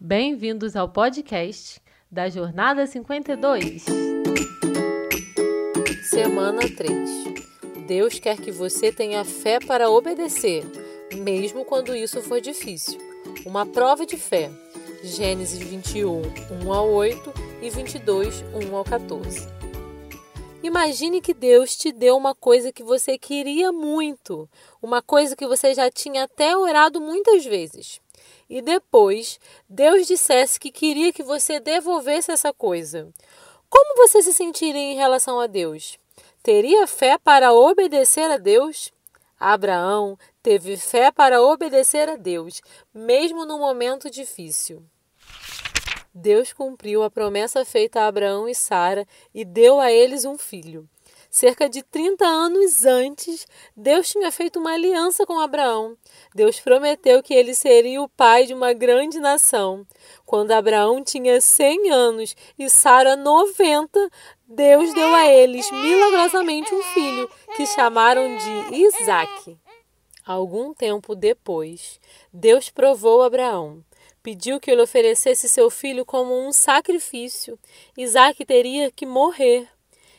[0.00, 3.84] Bem-vindos ao podcast da Jornada 52.
[6.08, 7.84] Semana 3.
[7.84, 10.64] Deus quer que você tenha fé para obedecer,
[11.16, 12.96] mesmo quando isso for difícil.
[13.44, 14.52] Uma prova de fé.
[15.02, 16.22] Gênesis 21,
[16.64, 19.48] 1 ao 8 e 22, 1 ao 14.
[20.62, 24.48] Imagine que Deus te deu uma coisa que você queria muito,
[24.80, 28.00] uma coisa que você já tinha até orado muitas vezes.
[28.48, 29.38] E depois
[29.68, 33.08] Deus dissesse que queria que você devolvesse essa coisa.
[33.68, 35.98] Como você se sentiria em relação a Deus?
[36.42, 38.90] Teria fé para obedecer a Deus?
[39.38, 42.60] Abraão teve fé para obedecer a Deus,
[42.92, 44.82] mesmo no momento difícil.
[46.12, 50.88] Deus cumpriu a promessa feita a Abraão e Sara e deu a eles um filho.
[51.30, 53.46] Cerca de 30 anos antes,
[53.76, 55.96] Deus tinha feito uma aliança com Abraão.
[56.34, 59.86] Deus prometeu que ele seria o pai de uma grande nação.
[60.24, 64.10] Quando Abraão tinha 100 anos e Sara 90,
[64.46, 69.58] Deus deu a eles milagrosamente um filho, que chamaram de Isaque.
[70.24, 72.00] Algum tempo depois,
[72.32, 73.84] Deus provou Abraão
[74.28, 77.58] pediu que ele oferecesse seu filho como um sacrifício.
[77.96, 79.66] Isaac teria que morrer.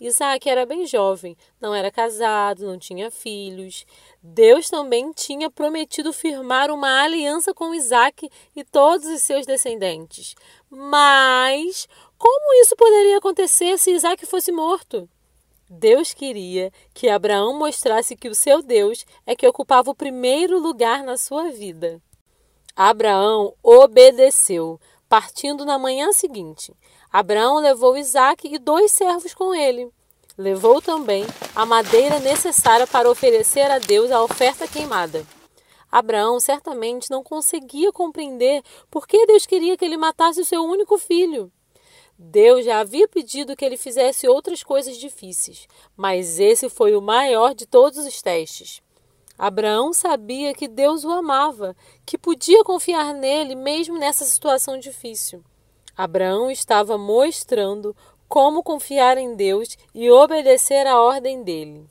[0.00, 3.84] Isaac era bem jovem, não era casado, não tinha filhos.
[4.22, 10.34] Deus também tinha prometido firmar uma aliança com Isaac e todos os seus descendentes.
[10.70, 15.06] Mas como isso poderia acontecer se Isaac fosse morto?
[15.68, 21.04] Deus queria que Abraão mostrasse que o seu Deus é que ocupava o primeiro lugar
[21.04, 22.02] na sua vida.
[22.74, 24.80] Abraão obedeceu,
[25.10, 26.72] partindo na manhã seguinte.
[27.12, 29.90] Abraão levou Isaque e dois servos com ele.
[30.38, 35.26] Levou também a madeira necessária para oferecer a Deus a oferta queimada.
[35.90, 40.96] Abraão certamente não conseguia compreender por que Deus queria que ele matasse o seu único
[40.96, 41.50] filho.
[42.16, 45.66] Deus já havia pedido que ele fizesse outras coisas difíceis,
[45.96, 48.80] mas esse foi o maior de todos os testes.
[49.40, 51.74] Abraão sabia que Deus o amava,
[52.04, 55.42] que podia confiar nele mesmo nessa situação difícil.
[55.96, 57.96] Abraão estava mostrando
[58.28, 61.86] como confiar em Deus e obedecer à ordem dele.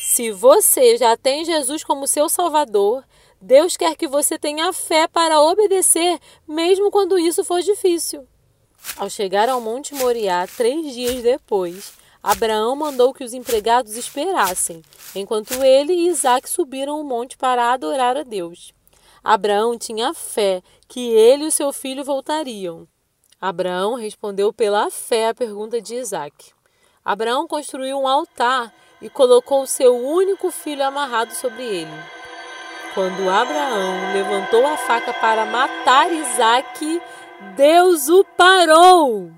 [0.00, 3.04] Se você já tem Jesus como seu Salvador,
[3.38, 6.18] Deus quer que você tenha fé para obedecer,
[6.48, 8.26] mesmo quando isso for difícil.
[8.96, 11.92] Ao chegar ao Monte Moriá, três dias depois,
[12.26, 14.82] Abraão mandou que os empregados esperassem,
[15.14, 18.74] enquanto ele e Isaac subiram o monte para adorar a Deus.
[19.22, 22.88] Abraão tinha fé que ele e o seu filho voltariam.
[23.40, 26.50] Abraão respondeu pela fé à pergunta de Isaac.
[27.04, 32.02] Abraão construiu um altar e colocou seu único filho amarrado sobre ele.
[32.92, 37.00] Quando Abraão levantou a faca para matar Isaac,
[37.54, 39.30] Deus o parou.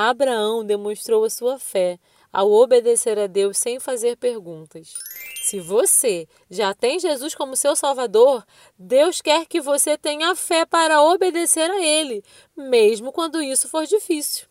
[0.00, 1.98] Abraão demonstrou a sua fé
[2.32, 4.94] ao obedecer a Deus sem fazer perguntas.
[5.42, 8.46] Se você já tem Jesus como seu Salvador,
[8.78, 12.22] Deus quer que você tenha fé para obedecer a Ele,
[12.56, 14.46] mesmo quando isso for difícil.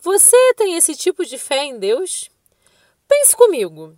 [0.00, 2.28] Você tem esse tipo de fé em Deus?
[3.06, 3.96] Pense comigo.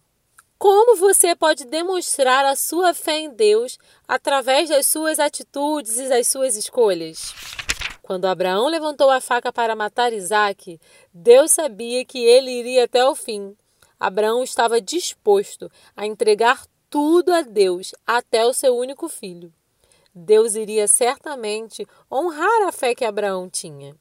[0.59, 6.27] Como você pode demonstrar a sua fé em Deus através das suas atitudes e das
[6.27, 7.33] suas escolhas?
[8.03, 10.81] Quando Abraão levantou a faca para matar Isaque,
[11.15, 13.57] Deus sabia que ele iria até o fim.
[13.99, 19.53] Abraão estava disposto a entregar tudo a Deus, até o seu único filho.
[20.15, 23.97] Deus iria certamente honrar a fé que Abraão tinha.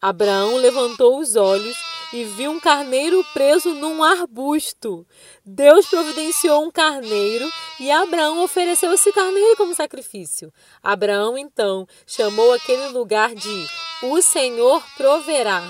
[0.00, 1.76] Abraão levantou os olhos
[2.12, 5.06] e viu um carneiro preso num arbusto.
[5.44, 7.48] Deus providenciou um carneiro
[7.78, 10.52] e Abraão ofereceu esse carneiro como sacrifício.
[10.82, 13.66] Abraão então chamou aquele lugar de
[14.02, 15.62] O Senhor proverá.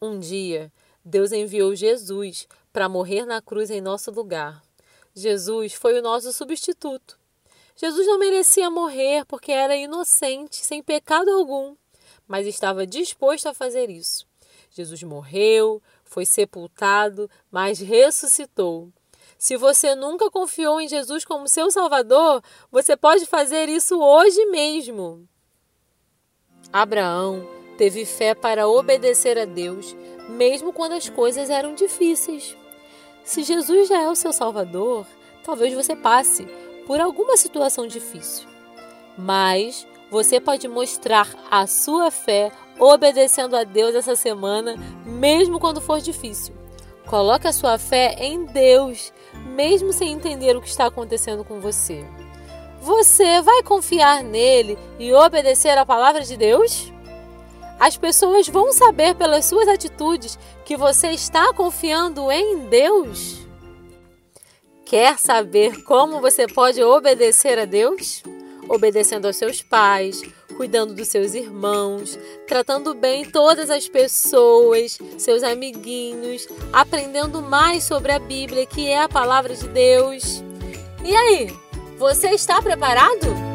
[0.00, 0.72] Um dia,
[1.04, 4.62] Deus enviou Jesus para morrer na cruz em nosso lugar.
[5.14, 7.18] Jesus foi o nosso substituto.
[7.74, 11.76] Jesus não merecia morrer porque era inocente, sem pecado algum,
[12.26, 14.26] mas estava disposto a fazer isso.
[14.78, 18.88] Jesus morreu, foi sepultado, mas ressuscitou.
[19.36, 25.28] Se você nunca confiou em Jesus como seu Salvador, você pode fazer isso hoje mesmo.
[26.72, 27.46] Abraão
[27.76, 29.96] teve fé para obedecer a Deus,
[30.28, 32.56] mesmo quando as coisas eram difíceis.
[33.24, 35.06] Se Jesus já é o seu Salvador,
[35.44, 36.46] talvez você passe
[36.86, 38.48] por alguma situação difícil.
[39.16, 46.00] Mas você pode mostrar a sua fé obedecendo a Deus essa semana, mesmo quando for
[46.00, 46.54] difícil.
[47.06, 52.04] Coloque a sua fé em Deus, mesmo sem entender o que está acontecendo com você.
[52.80, 56.92] Você vai confiar nele e obedecer a palavra de Deus?
[57.80, 63.38] As pessoas vão saber pelas suas atitudes que você está confiando em Deus?
[64.84, 68.22] Quer saber como você pode obedecer a Deus?
[68.68, 70.22] Obedecendo aos seus pais,
[70.56, 78.18] cuidando dos seus irmãos, tratando bem todas as pessoas, seus amiguinhos, aprendendo mais sobre a
[78.18, 80.42] Bíblia, que é a palavra de Deus.
[81.04, 81.56] E aí,
[81.96, 83.47] você está preparado?